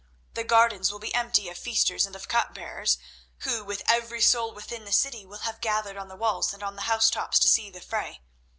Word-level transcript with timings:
The 0.33 0.43
gardens 0.43 0.91
will 0.91 0.97
be 0.97 1.13
empty 1.13 1.47
of 1.47 1.59
feasters 1.59 2.07
and 2.07 2.15
of 2.15 2.27
cup 2.27 2.55
bearers, 2.55 2.97
who 3.41 3.63
with 3.63 3.83
every 3.87 4.19
soul 4.19 4.51
within 4.51 4.83
the 4.83 4.91
city 4.91 5.27
will 5.27 5.41
have 5.45 5.61
gathered 5.61 5.95
on 5.95 6.07
the 6.07 6.15
walls 6.15 6.55
and 6.55 6.63
on 6.63 6.75
the 6.75 6.81
house 6.89 7.11
tops 7.11 7.37
to 7.37 7.47
see 7.47 7.69
the 7.69 7.81
fray. 7.81 8.19